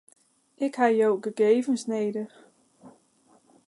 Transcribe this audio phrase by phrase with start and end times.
[0.65, 2.35] Ik ha jo gegevens nedich.